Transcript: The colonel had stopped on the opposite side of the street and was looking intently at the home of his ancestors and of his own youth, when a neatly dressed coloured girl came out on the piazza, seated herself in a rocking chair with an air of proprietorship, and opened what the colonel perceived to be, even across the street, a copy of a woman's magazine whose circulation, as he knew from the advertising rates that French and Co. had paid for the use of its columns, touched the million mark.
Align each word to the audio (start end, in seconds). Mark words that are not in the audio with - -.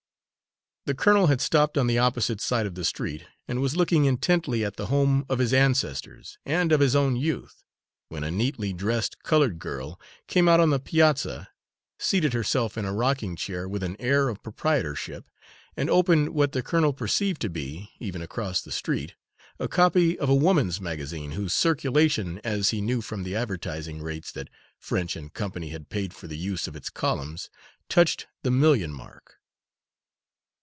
The 0.85 0.95
colonel 0.95 1.27
had 1.27 1.41
stopped 1.41 1.77
on 1.77 1.85
the 1.85 1.99
opposite 1.99 2.41
side 2.41 2.65
of 2.65 2.73
the 2.73 2.83
street 2.83 3.23
and 3.47 3.61
was 3.61 3.75
looking 3.77 4.05
intently 4.05 4.65
at 4.65 4.77
the 4.77 4.87
home 4.87 5.27
of 5.29 5.37
his 5.37 5.53
ancestors 5.53 6.39
and 6.43 6.71
of 6.71 6.79
his 6.79 6.95
own 6.95 7.15
youth, 7.15 7.63
when 8.09 8.23
a 8.23 8.31
neatly 8.31 8.73
dressed 8.73 9.21
coloured 9.21 9.59
girl 9.59 10.01
came 10.25 10.49
out 10.49 10.59
on 10.59 10.71
the 10.71 10.79
piazza, 10.79 11.49
seated 11.99 12.33
herself 12.33 12.79
in 12.79 12.83
a 12.83 12.91
rocking 12.93 13.35
chair 13.35 13.69
with 13.69 13.83
an 13.83 13.95
air 13.99 14.27
of 14.27 14.41
proprietorship, 14.41 15.29
and 15.77 15.87
opened 15.87 16.29
what 16.29 16.51
the 16.51 16.63
colonel 16.63 16.93
perceived 16.93 17.41
to 17.41 17.49
be, 17.51 17.91
even 17.99 18.23
across 18.23 18.59
the 18.59 18.71
street, 18.71 19.13
a 19.59 19.67
copy 19.67 20.17
of 20.17 20.29
a 20.29 20.35
woman's 20.35 20.81
magazine 20.81 21.33
whose 21.33 21.53
circulation, 21.53 22.41
as 22.43 22.69
he 22.71 22.81
knew 22.81 23.01
from 23.03 23.21
the 23.21 23.35
advertising 23.35 24.01
rates 24.01 24.31
that 24.31 24.49
French 24.79 25.15
and 25.15 25.35
Co. 25.35 25.51
had 25.69 25.89
paid 25.89 26.11
for 26.15 26.25
the 26.25 26.39
use 26.39 26.67
of 26.67 26.75
its 26.75 26.89
columns, 26.89 27.51
touched 27.87 28.25
the 28.41 28.49
million 28.51 28.91
mark. 28.91 29.35